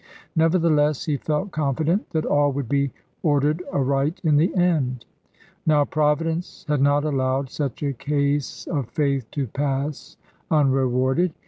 [0.35, 2.89] Nevertheless he felt confident that all would be
[3.21, 5.05] ordered aright in the end.
[5.67, 10.17] Now Providence had not allowed such a case of faith to pass
[10.49, 11.35] unrewarded.